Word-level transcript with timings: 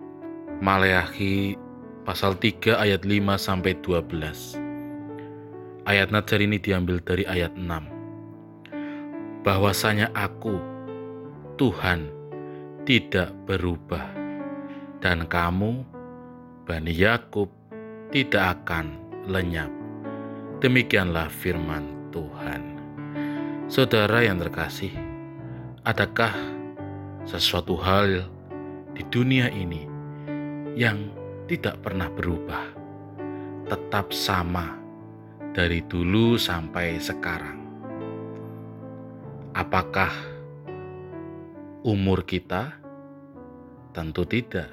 Maleakhi 0.63 1.59
pasal 2.07 2.39
3 2.39 2.79
ayat 2.79 3.03
5 3.03 3.35
sampai 3.35 3.75
12. 3.83 4.62
Ayat 5.93 6.09
Najar 6.09 6.41
ini 6.41 6.57
diambil 6.57 7.05
dari 7.05 7.29
ayat 7.29 7.53
6. 7.53 9.45
Bahwasanya 9.45 10.09
aku, 10.17 10.57
Tuhan, 11.61 12.09
tidak 12.89 13.29
berubah, 13.45 14.09
dan 15.05 15.29
kamu, 15.29 15.85
Bani 16.65 16.97
Yakub, 16.97 17.53
tidak 18.09 18.57
akan 18.65 18.97
lenyap. 19.29 19.69
Demikianlah 20.65 21.29
firman 21.29 22.09
Tuhan. 22.09 22.81
Saudara 23.69 24.25
yang 24.25 24.41
terkasih, 24.41 24.97
adakah 25.85 26.33
sesuatu 27.29 27.77
hal 27.77 28.33
di 28.97 29.05
dunia 29.13 29.53
ini 29.53 29.85
yang 30.73 31.13
tidak 31.53 31.85
pernah 31.85 32.09
berubah, 32.09 32.65
tetap 33.69 34.09
sama 34.17 34.82
dari 35.53 35.85
dulu 35.85 36.41
sampai 36.41 36.97
sekarang. 36.97 37.61
Apakah 39.53 40.09
umur 41.85 42.25
kita? 42.25 42.73
Tentu 43.93 44.25
tidak. 44.25 44.73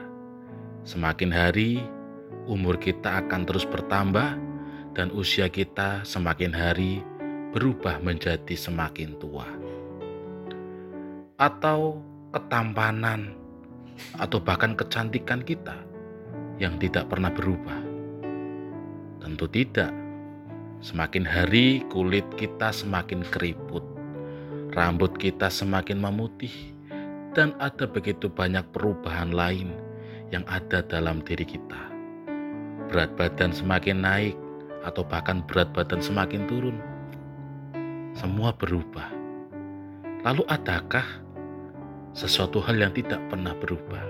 Semakin 0.87 1.35
hari, 1.35 1.83
umur 2.47 2.79
kita 2.79 3.19
akan 3.27 3.43
terus 3.43 3.67
bertambah, 3.67 4.39
dan 4.95 5.11
usia 5.11 5.51
kita 5.51 6.07
semakin 6.07 6.55
hari 6.55 7.03
berubah 7.51 7.99
menjadi 7.99 8.55
semakin 8.55 9.19
tua, 9.19 9.43
atau 11.35 11.99
ketampanan, 12.31 13.35
atau 14.15 14.39
bahkan 14.39 14.71
kecantikan 14.79 15.43
kita 15.43 15.75
yang 16.55 16.79
tidak 16.79 17.11
pernah 17.11 17.27
berubah. 17.27 17.83
Tentu 19.19 19.45
tidak 19.51 19.91
Semakin 20.79 21.27
hari 21.27 21.83
kulit 21.91 22.23
kita 22.39 22.71
semakin 22.71 23.19
keriput, 23.35 23.83
rambut 24.71 25.11
kita 25.19 25.51
semakin 25.51 25.99
memutih, 25.99 26.55
dan 27.35 27.51
ada 27.59 27.83
begitu 27.83 28.31
banyak 28.31 28.63
perubahan 28.71 29.35
lain 29.35 29.75
yang 30.31 30.47
ada 30.47 30.79
dalam 30.79 31.19
diri 31.19 31.43
kita. 31.43 31.91
Berat 32.87 33.11
badan 33.19 33.51
semakin 33.51 34.07
naik, 34.07 34.39
atau 34.87 35.03
bahkan 35.03 35.43
berat 35.43 35.67
badan 35.75 35.99
semakin 35.99 36.47
turun. 36.47 36.79
Semua 38.15 38.55
berubah. 38.55 39.11
Lalu, 40.23 40.47
adakah 40.47 41.03
sesuatu 42.15 42.63
hal 42.63 42.79
yang 42.79 42.95
tidak 42.95 43.19
pernah 43.27 43.51
berubah? 43.51 44.07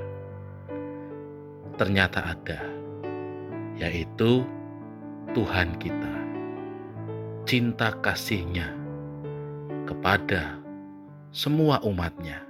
Ternyata 1.81 2.29
ada, 2.29 2.61
yaitu 3.73 4.45
Tuhan 5.33 5.73
kita 5.81 6.18
cinta 7.49 7.89
kasihnya 8.05 8.77
kepada 9.89 10.61
semua 11.33 11.81
umatnya 11.81 12.45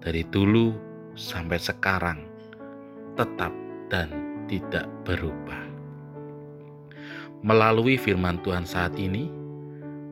dari 0.00 0.24
dulu 0.24 0.72
sampai 1.12 1.60
sekarang 1.60 2.24
tetap 3.20 3.52
dan 3.92 4.08
tidak 4.48 4.88
berubah. 5.04 5.60
Melalui 7.44 8.00
firman 8.00 8.40
Tuhan 8.40 8.64
saat 8.64 8.96
ini, 8.96 9.28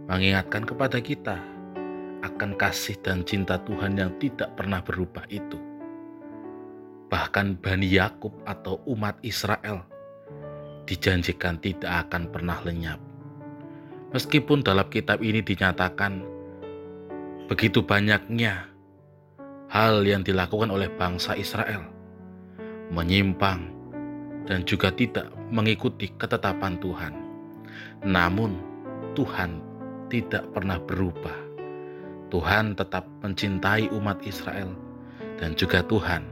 mengingatkan 0.04 0.68
kepada 0.68 1.00
kita 1.00 1.40
akan 2.20 2.52
kasih 2.60 3.00
dan 3.00 3.24
cinta 3.24 3.64
Tuhan 3.64 3.96
yang 3.96 4.12
tidak 4.20 4.52
pernah 4.60 4.84
berubah 4.84 5.24
itu. 5.32 5.56
Bahkan 7.08 7.64
Bani 7.64 7.88
Yakub 7.88 8.36
atau 8.44 8.76
umat 8.92 9.16
Israel 9.24 9.88
dijanjikan 10.84 11.56
tidak 11.64 12.12
akan 12.12 12.28
pernah 12.28 12.60
lenyap 12.60 13.11
Meskipun 14.12 14.60
dalam 14.60 14.84
kitab 14.92 15.24
ini 15.24 15.40
dinyatakan 15.40 16.20
begitu 17.48 17.80
banyaknya 17.80 18.68
hal 19.72 20.04
yang 20.04 20.20
dilakukan 20.20 20.68
oleh 20.68 20.92
bangsa 21.00 21.32
Israel, 21.32 21.80
menyimpang 22.92 23.72
dan 24.44 24.68
juga 24.68 24.92
tidak 24.92 25.32
mengikuti 25.48 26.12
ketetapan 26.20 26.76
Tuhan. 26.84 27.16
Namun, 28.04 28.60
Tuhan 29.16 29.64
tidak 30.12 30.44
pernah 30.52 30.76
berubah. 30.76 31.38
Tuhan 32.28 32.76
tetap 32.76 33.08
mencintai 33.24 33.88
umat 33.96 34.20
Israel, 34.28 34.76
dan 35.40 35.56
juga 35.56 35.80
Tuhan 35.88 36.24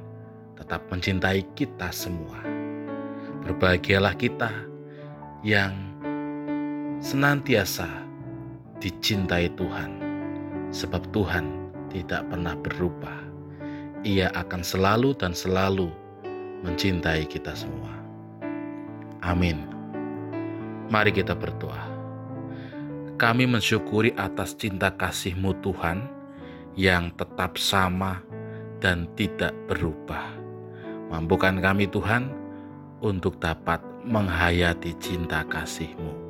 tetap 0.60 0.84
mencintai 0.92 1.48
kita 1.56 1.88
semua. 1.88 2.44
Berbahagialah 3.40 4.12
kita 4.20 4.52
yang 5.40 5.89
senantiasa 7.00 7.88
dicintai 8.76 9.48
Tuhan, 9.56 9.90
sebab 10.68 11.00
Tuhan 11.16 11.48
tidak 11.88 12.28
pernah 12.28 12.52
berubah. 12.60 13.18
Ia 14.04 14.28
akan 14.36 14.60
selalu 14.60 15.16
dan 15.16 15.32
selalu 15.32 15.88
mencintai 16.60 17.24
kita 17.24 17.56
semua. 17.56 17.92
Amin. 19.24 19.64
Mari 20.92 21.12
kita 21.12 21.32
berdoa. 21.36 21.88
Kami 23.20 23.44
mensyukuri 23.44 24.16
atas 24.16 24.56
cinta 24.56 24.92
kasih-Mu 24.92 25.52
Tuhan 25.60 26.08
yang 26.76 27.12
tetap 27.16 27.60
sama 27.60 28.24
dan 28.80 29.08
tidak 29.16 29.52
berubah. 29.68 30.24
Mampukan 31.12 31.60
kami 31.60 31.84
Tuhan 31.84 32.32
untuk 33.04 33.36
dapat 33.36 33.84
menghayati 34.08 34.96
cinta 34.96 35.44
kasih-Mu 35.44 36.29